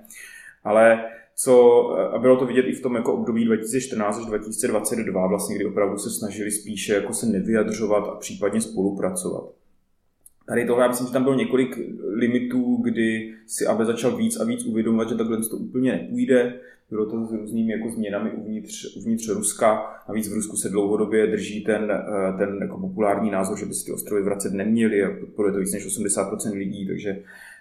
[0.63, 5.56] Ale co, a bylo to vidět i v tom jako období 2014 až 2022, vlastně,
[5.56, 9.50] kdy opravdu se snažili spíše jako se nevyjadřovat a případně spolupracovat.
[10.48, 14.43] Tady toho, já myslím, že tam bylo několik limitů, kdy si Abe začal víc a
[14.43, 16.60] víc uvědomovat, že takhle to úplně nepůjde.
[16.89, 19.86] Bylo to s různými jako změnami uvnitř, uvnitř Ruska.
[20.10, 23.86] Navíc v Rusku se dlouhodobě drží ten, eh, ten jako populární názor, že by si
[23.86, 27.10] ty ostrovy vracet neměli a podporuje to víc než 80% lidí, takže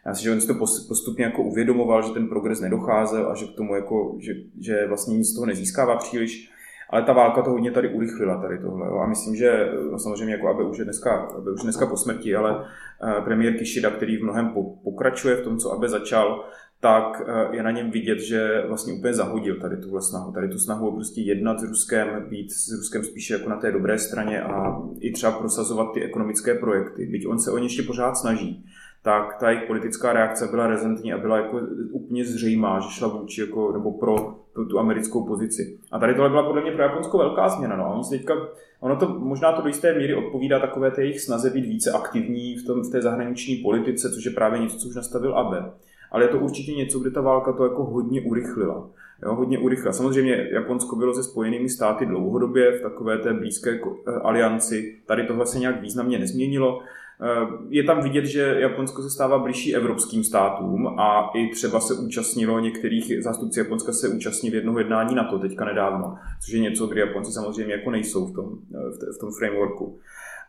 [0.05, 0.55] já myslím, že on si to
[0.89, 5.17] postupně jako uvědomoval, že ten progres nedocházel a že k tomu jako, že, že vlastně
[5.17, 6.51] nic z toho nezískává příliš.
[6.91, 8.87] Ale ta válka to hodně tady urychlila tady tohle.
[8.87, 8.99] Jo.
[8.99, 12.37] A myslím, že no samozřejmě jako aby už je dneska, aby už dneska po smrti,
[12.37, 16.45] ale uh, premiér Kishida, který v mnohem po, pokračuje v tom, co Abe začal,
[16.85, 20.33] tak uh, je na něm vidět, že vlastně úplně zahodil tady tuhle snahu.
[20.33, 23.99] Tady tu snahu prostě jednat s Ruskem, být s Ruskem spíše jako na té dobré
[23.99, 27.07] straně a i třeba prosazovat ty ekonomické projekty.
[27.07, 28.65] Byť on se o ně ještě pořád snaží
[29.05, 33.41] tak ta jejich politická reakce byla rezentní a byla jako úplně zřejmá, že šla vůči
[33.41, 34.17] jako, nebo pro
[34.55, 35.79] tu, tu americkou pozici.
[35.93, 37.77] A tady tohle byla podle mě pro Japonsko velká změna.
[37.77, 37.95] No.
[37.95, 38.35] Oni teďka,
[38.81, 42.57] ono to možná to do jisté míry odpovídá takové té jejich snaze být více aktivní
[42.57, 45.71] v, tom, v té zahraniční politice, což je právě něco, co už nastavil Abe.
[46.15, 48.91] Ale je to určitě něco, kde ta válka to jako hodně urychlila.
[49.23, 49.93] Jo, hodně urychlila.
[49.93, 54.97] Samozřejmě Japonsko bylo se spojenými státy dlouhodobě v takové té blízké eh, alianci.
[55.07, 56.81] Tady tohle se nějak významně nezměnilo.
[56.81, 61.95] Eh, je tam vidět, že Japonsko se stává blížší evropským státům a i třeba se
[61.95, 66.61] účastnilo některých zástupci Japonska se účastní v jednoho jednání na to teďka nedávno, což je
[66.61, 69.99] něco, kdy Japonci samozřejmě jako nejsou v tom, eh, v tom frameworku.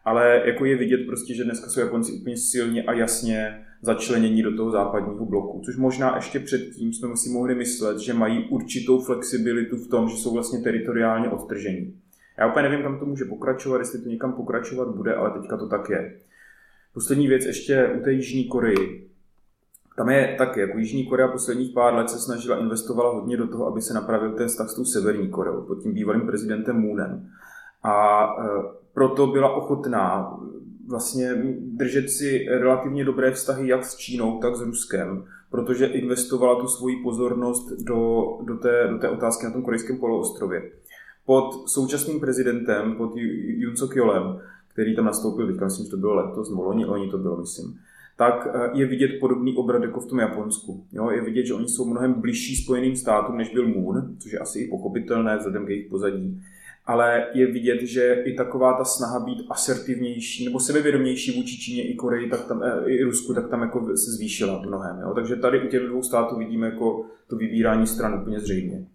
[0.06, 4.56] Ale jako je vidět prostě, že dneska jsou Japonci úplně silně a jasně začlenění do
[4.56, 9.78] toho západního bloku, což možná ještě předtím jsme si mohli myslet, že mají určitou flexibilitu
[9.78, 12.00] v tom, že jsou vlastně teritoriálně odtržení.
[12.38, 15.68] Já úplně nevím, kam to může pokračovat, jestli to někam pokračovat bude, ale teďka to
[15.68, 16.16] tak je.
[16.94, 19.10] Poslední věc ještě u té Jižní Koreji.
[19.98, 23.68] Tam je taky, jako Jižní Korea posledních pár let se snažila, investovala hodně do toho,
[23.68, 27.30] aby se napravil ten vztah s tou Severní Koreou, pod tím bývalým prezidentem Moonem.
[27.84, 28.48] A e,
[28.94, 30.38] proto byla ochotná
[30.88, 36.68] vlastně držet si relativně dobré vztahy jak s Čínou, tak s Ruskem, protože investovala tu
[36.68, 40.72] svoji pozornost do, do, té, do té otázky na tom korejském poloostrově.
[41.26, 43.12] Pod současným prezidentem, pod
[43.46, 44.40] Jun Suk Yolem,
[44.74, 47.80] který tam nastoupil, teďka myslím, že to bylo letos, nebo loni, loni to bylo, myslím,
[48.18, 50.86] tak eh, je vidět podobný obrat jako v tom Japonsku.
[50.92, 54.40] Jo, je vidět, že oni jsou mnohem blížší spojeným státům, než byl Moon, což je
[54.40, 56.42] asi i pochopitelné vzhledem k jejich pozadí.
[56.88, 61.96] Ale je vidět, že i taková ta snaha být asertivnější nebo sebevědomější vůči Číně i
[61.96, 65.00] Koreji, tak tam, eh, i Rusku, tak tam jako se zvýšila mnohem.
[65.02, 65.14] Jo.
[65.16, 68.86] Takže tady u těch dvou států vidíme jako to vybírání stran úplně zřejmě.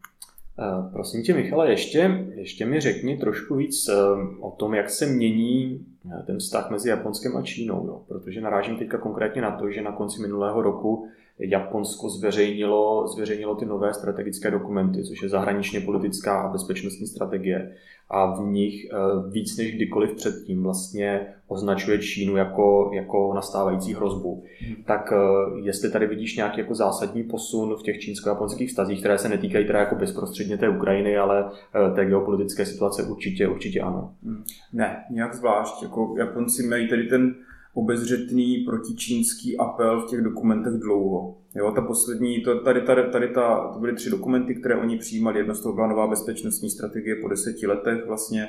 [0.59, 3.95] Eh, prosím tě, Michale, ještě, ještě mi řekni trošku víc eh,
[4.41, 5.87] o tom, jak se mění
[6.27, 8.03] ten vztah mezi Japonskem a Čínou, jo?
[8.09, 11.09] protože narážím teďka konkrétně na to, že na konci minulého roku
[11.41, 17.73] Japonsko zveřejnilo, zveřejnilo ty nové strategické dokumenty, což je zahraničně politická a bezpečnostní strategie
[18.11, 18.97] a v nich eh,
[19.31, 24.45] víc než kdykoliv předtím vlastně označuje Čínu jako, jako nastávající hrozbu.
[24.61, 24.77] Hmm.
[24.85, 25.17] Tak eh,
[25.63, 29.79] jestli tady vidíš nějaký jako zásadní posun v těch čínsko-japonských vztazích, které se netýkají teda
[29.79, 34.15] jako bezprostředně té Ukrajiny, ale eh, té geopolitické situace určitě, určitě ano.
[34.25, 34.45] Hmm.
[34.73, 35.83] Ne, nějak zvlášť.
[35.83, 37.35] Jako Japonci mají tady ten
[37.75, 41.37] obezřetný protičínský apel v těch dokumentech dlouho.
[41.55, 45.39] Jo, ta poslední, to, tady, tady, tady ta, to byly tři dokumenty, které oni přijímali.
[45.39, 48.49] Jedno z toho byla nová bezpečnostní strategie po deseti letech vlastně,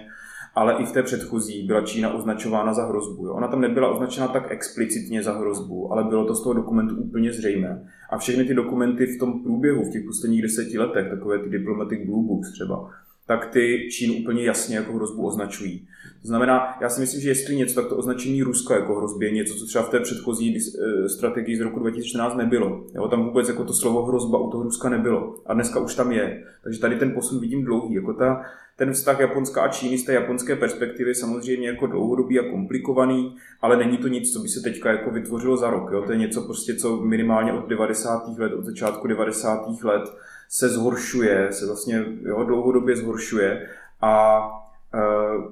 [0.56, 3.26] ale i v té předchozí byla Čína označována za hrozbu.
[3.26, 3.34] Jo.
[3.34, 7.34] Ona tam nebyla označena tak explicitně za hrozbu, ale bylo to z toho dokumentu úplně
[7.34, 7.88] zřejmé.
[8.10, 12.00] A všechny ty dokumenty v tom průběhu, v těch posledních deseti letech, takové ty diplomatic
[12.06, 12.90] blue books třeba,
[13.28, 15.88] tak ty Čínu úplně jasně jako hrozbu označují.
[16.22, 19.32] To znamená, já si myslím, že jestli něco, tak to označení Ruska jako hrozby je
[19.32, 22.84] něco, co třeba v té předchozí eh, strategii z roku 2014 nebylo.
[22.96, 25.36] Jo, tam vůbec jako to slovo hrozba u toho Ruska nebylo.
[25.46, 26.44] A dneska už tam je.
[26.64, 27.96] Takže tady ten posun vidím dlouhý.
[27.96, 28.42] Jako ta,
[28.76, 33.78] ten vztah Japonska a Číny z té japonské perspektivy samozřejmě jako dlouhodobý a komplikovaný, ale
[33.78, 35.90] není to nic, co by se teďka jako vytvořilo za rok.
[35.92, 36.02] Jo?
[36.02, 38.38] To je něco prostě, co minimálně od 90.
[38.38, 39.84] let, od začátku 90.
[39.84, 40.04] let
[40.50, 43.68] se zhoršuje, se vlastně jo, dlouhodobě zhoršuje
[44.02, 44.42] a,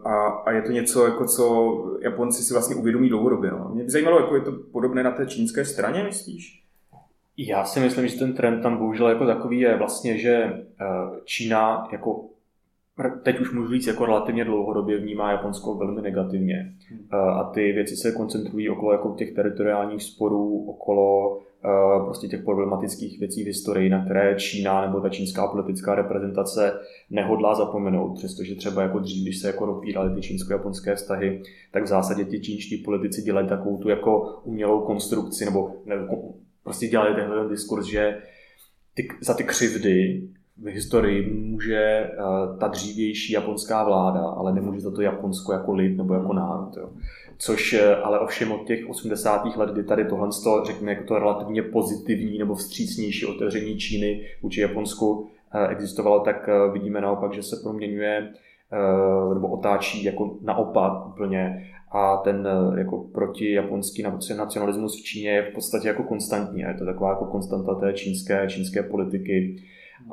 [0.06, 3.52] a, a je to něco, jako co Japonci si vlastně uvědomí dlouhodobě.
[3.52, 3.72] No.
[3.74, 6.64] Mě by zajímalo, jako je to podobné na té čínské straně, myslíš?
[7.38, 10.64] Já si myslím, že ten trend tam bohužel jako takový je vlastně, že
[11.26, 12.26] Čína jako
[13.24, 16.74] teď už můžu říct, jako relativně dlouhodobě vnímá Japonsko velmi negativně.
[16.90, 17.08] Hmm.
[17.12, 21.40] A ty věci se koncentrují okolo jako těch teritoriálních sporů, okolo
[22.06, 27.56] prostě těch problematických věcí v historii, na které Čína nebo ta čínská politická reprezentace nehodlá
[27.56, 31.42] zapomenout, přestože třeba jako dřív, když se jako rozpíraly ty čínsko-japonské vztahy,
[31.72, 35.96] tak v zásadě ti čínští politici dělají takovou tu jako umělou konstrukci, nebo ne,
[36.64, 38.18] prostě dělali tenhle diskurs, že
[38.94, 40.22] ty, za ty křivdy
[40.62, 45.98] v historii může uh, ta dřívější japonská vláda, ale nemůže za to Japonsko jako lid
[45.98, 46.78] nebo jako národ.
[46.78, 46.90] Jo.
[47.38, 49.58] Což uh, ale ovšem od těch 80.
[49.58, 50.30] let, kdy tady tohle,
[50.66, 55.28] řekněme, jako to relativně pozitivní nebo vstřícnější otevření Číny vůči Japonsku uh,
[55.70, 58.34] existovalo, tak vidíme naopak, že se proměňuje
[59.34, 64.04] nebo otáčí jako naopak úplně a ten jako proti japonský
[64.38, 66.62] nacionalismus v Číně je v podstatě jako konstantní.
[66.62, 69.56] Je to taková jako konstanta té čínské, čínské politiky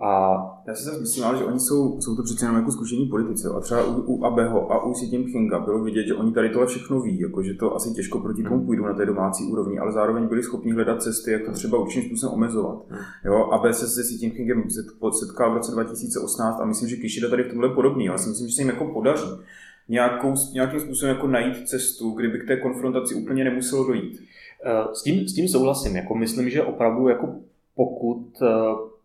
[0.03, 3.49] a já si zase myslím, že oni jsou, jsou to přece jenom jako zkušení politici.
[3.57, 6.67] A třeba u, u Abeho a u Xi Jinpinga bylo vidět, že oni tady tohle
[6.67, 9.93] všechno ví, jako že to asi těžko proti tomu půjdou na té domácí úrovni, ale
[9.93, 12.79] zároveň byli schopni hledat cesty, jak to třeba určitým způsobem omezovat.
[12.89, 13.01] Hmm.
[13.25, 14.65] Jo, Abe se se Xi Jinpingem
[15.21, 18.05] setkal v roce 2018 a myslím, že Kishida tady v tomhle podobný.
[18.05, 19.29] Já si myslím, že se jim jako podaří
[19.89, 24.23] nějakou, nějakým způsobem jako najít cestu, kdyby k té konfrontaci úplně nemuselo dojít.
[24.65, 25.97] Eh, s tím, s tím souhlasím.
[25.97, 27.35] Jako myslím, že opravdu jako
[27.75, 28.47] pokud eh,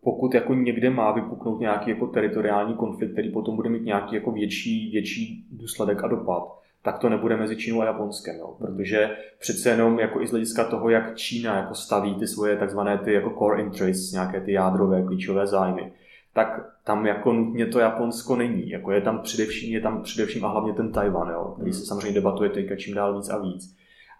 [0.04, 4.30] pokud jako někde má vypuknout nějaký jako teritoriální konflikt, který potom bude mít nějaký jako
[4.30, 8.56] větší, větší důsledek a dopad, tak to nebude mezi Čínou a Japonskem, jo?
[8.58, 9.10] protože
[9.40, 13.12] přece jenom jako i z hlediska toho, jak Čína jako staví ty svoje takzvané ty
[13.12, 15.92] jako core interests, nějaké ty jádrové klíčové zájmy,
[16.34, 18.70] tak tam jako nutně to Japonsko není.
[18.70, 22.14] Jako je tam především, je tam především a hlavně ten Tajvan, jo, který se samozřejmě
[22.14, 23.76] debatuje teďka čím dál víc a víc.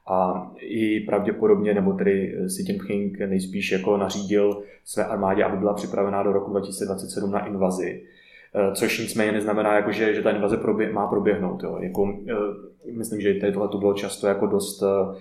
[0.07, 6.23] A i pravděpodobně, nebo tedy Xi Jinping nejspíš jako nařídil své armádě, aby byla připravená
[6.23, 8.03] do roku 2027 na invazi.
[8.55, 11.63] Eh, což nicméně neznamená, jako že, že ta invaze probě, má proběhnout.
[11.63, 11.79] Jo.
[11.81, 15.19] Jako, eh, myslím, že tady tohle to bylo často jako dost, eh,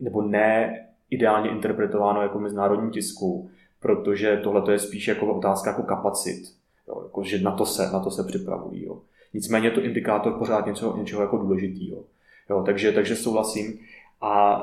[0.00, 6.42] nebo ne ideálně interpretováno jako mezinárodní tisku, protože tohle je spíš jako otázka jako kapacit,
[6.88, 7.00] jo.
[7.02, 8.84] Jako, že na to se, na to se připravují.
[8.84, 8.98] Jo.
[9.34, 12.04] Nicméně je to indikátor pořád něco, něčeho jako důležitého.
[12.50, 13.78] Jo, takže, takže souhlasím.
[14.20, 14.62] A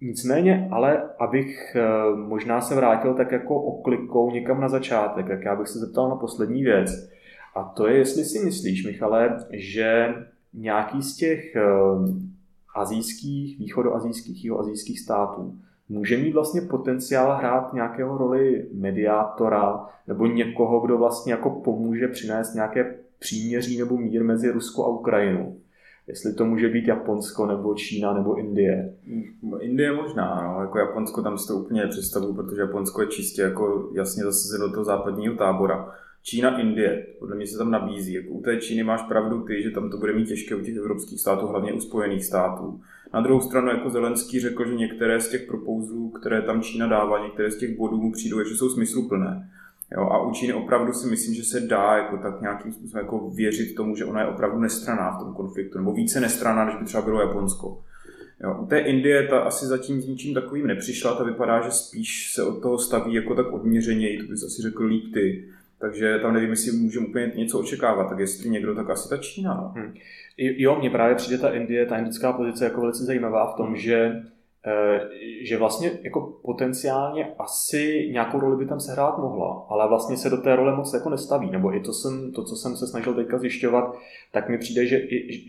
[0.00, 5.56] nicméně, ale abych eh, možná se vrátil tak jako oklikou někam na začátek, tak já
[5.56, 6.90] bych se zeptal na poslední věc.
[7.54, 10.14] A to je, jestli si myslíš, Michale, že
[10.54, 11.62] nějaký z těch eh,
[12.74, 20.98] azijských, východoazijských, jihoazijských států může mít vlastně potenciál hrát nějakého roli mediátora nebo někoho, kdo
[20.98, 25.56] vlastně jako pomůže přinést nějaké příměří nebo mír mezi Rusko a Ukrajinou
[26.08, 28.94] jestli to může být Japonsko, nebo Čína, nebo Indie.
[29.60, 30.60] Indie možná, no.
[30.60, 34.72] jako Japonsko tam si to úplně nepředstavuju, protože Japonsko je čistě jako jasně zase do
[34.72, 35.94] toho západního tábora.
[36.22, 38.14] Čína, Indie, podle mě se tam nabízí.
[38.14, 40.76] Jako u té Číny máš pravdu ty, že tam to bude mít těžké u těch
[40.76, 42.80] evropských států, hlavně u Spojených států.
[43.14, 47.24] Na druhou stranu, jako Zelenský řekl, že některé z těch propouzlů, které tam Čína dává,
[47.24, 49.50] některé z těch bodů mu přijdou, že jsou smysluplné.
[49.96, 53.30] Jo, a u Číny opravdu si myslím, že se dá jako tak nějakým způsobem jako
[53.30, 56.84] věřit tomu, že ona je opravdu nestraná v tom konfliktu, nebo více nestraná, než by
[56.84, 57.82] třeba bylo Japonsko.
[58.42, 62.32] Jo, u té Indie ta asi zatím s ničím takovým nepřišla, ta vypadá, že spíš
[62.32, 65.44] se od toho staví jako tak odměřeněji, to bys asi řekl líp ty.
[65.80, 69.54] Takže tam nevím, jestli můžeme úplně něco očekávat, tak jestli někdo, tak asi ta Čína.
[69.54, 69.82] No.
[69.82, 69.94] Hmm.
[70.38, 74.12] Jo, mně právě přijde ta Indie, ta indická pozice jako velice zajímavá v tom, že
[74.12, 74.37] Eh,
[75.42, 80.30] že vlastně jako potenciálně asi nějakou roli by tam se hrát mohla, ale vlastně se
[80.30, 83.14] do té role moc jako nestaví, nebo i to, jsem, to co jsem se snažil
[83.14, 83.94] teďka zjišťovat,
[84.32, 85.00] tak mi přijde, že,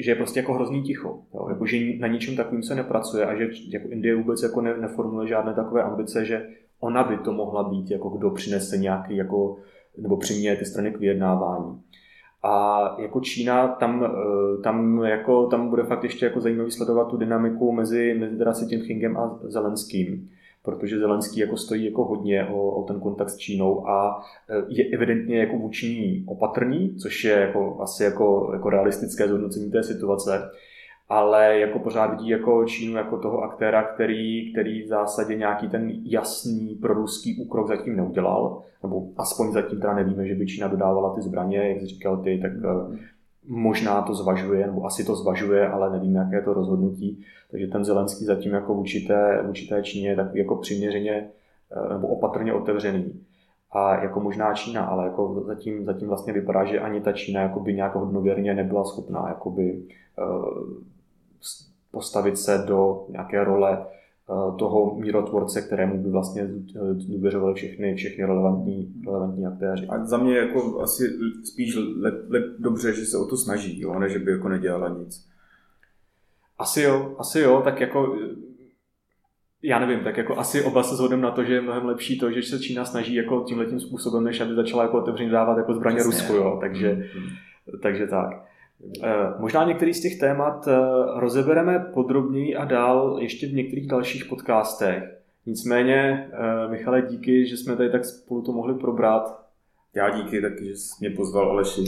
[0.03, 1.49] že je prostě jako hrozný ticho, jo?
[1.49, 5.27] Jako, že na ničem takovým se nepracuje a že jako Indie vůbec jako ne, neformuluje
[5.27, 6.47] žádné takové ambice, že
[6.79, 9.57] ona by to mohla být, jako kdo přinese nějaký jako,
[9.97, 11.81] nebo přiměje ty strany k vyjednávání.
[12.43, 17.17] A jako Čína, tam, eh, tam, jako, tam bude fakt ještě jako zajímavý sledovat tu
[17.17, 20.29] dynamiku mezi, mezi teda Xi Jinpingem a Zelenským,
[20.63, 24.85] protože Zelenský jako stojí jako hodně o, o ten kontakt s Čínou a eh, je
[24.93, 30.49] evidentně jako vůči ní opatrný, což je jako, asi jako, jako realistické zhodnocení té situace
[31.09, 35.91] ale jako pořád vidí jako Čínu jako toho aktéra, který, který v zásadě nějaký ten
[36.03, 41.21] jasný proruský úkrok zatím neudělal, nebo aspoň zatím teda nevíme, že by Čína dodávala ty
[41.21, 42.97] zbraně, jak jsi říkal ty, tak eh,
[43.47, 47.23] možná to zvažuje, nebo asi to zvažuje, ale nevíme, jaké je to rozhodnutí.
[47.51, 51.29] Takže ten Zelenský zatím jako vůči té, vůči té Číně je takový jako přiměřeně
[51.71, 53.21] eh, nebo opatrně otevřený.
[53.71, 57.59] A jako možná Čína, ale jako zatím, zatím vlastně vypadá, že ani ta Čína jako
[57.59, 59.83] by nějak hodnověrně nebyla schopná jakoby,
[60.19, 60.83] uh,
[61.91, 63.85] postavit se do nějaké role
[64.59, 66.47] toho mírotvorce, kterému by vlastně
[67.07, 69.87] důvěřovali všechny, všechny relevantní, relevantní aktéři.
[69.87, 71.03] A za mě jako asi
[71.43, 74.89] spíš lep, lep, dobře, že se o to snaží, jo, ne, že by jako nedělala
[74.89, 75.25] nic.
[76.57, 78.17] Asi jo, asi jo, tak jako
[79.63, 82.31] já nevím, tak jako asi oba se shodneme na to, že je mnohem lepší to,
[82.31, 85.73] že se Čína snaží jako tímhle tím způsobem, než aby začala jako otevřeně dávat jako
[85.73, 86.19] zbraně Přesně.
[86.19, 87.79] Rusku, jo, takže, mm-hmm.
[87.81, 88.48] takže tak.
[89.03, 90.79] Eh, možná některý z těch témat eh,
[91.19, 95.03] rozebereme podrobněji a dál ještě v některých dalších podcastech.
[95.45, 99.45] Nicméně, eh, Michale, díky, že jsme tady tak spolu to mohli probrat.
[99.95, 101.81] Já díky taky, že jsi mě pozval, Aleši.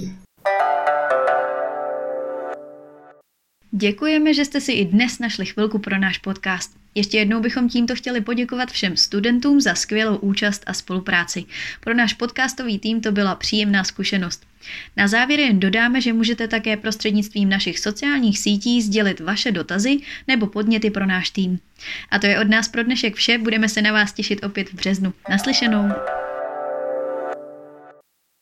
[3.71, 6.80] Děkujeme, že jste si i dnes našli chvilku pro náš podcast.
[6.95, 11.45] Ještě jednou bychom tímto chtěli poděkovat všem studentům za skvělou účast a spolupráci.
[11.79, 14.43] Pro náš podcastový tým to byla příjemná zkušenost.
[14.97, 20.47] Na závěr jen dodáme, že můžete také prostřednictvím našich sociálních sítí sdělit vaše dotazy nebo
[20.47, 21.59] podněty pro náš tým.
[22.11, 24.73] A to je od nás pro dnešek vše, budeme se na vás těšit opět v
[24.73, 25.13] březnu.
[25.29, 25.89] Naslyšenou!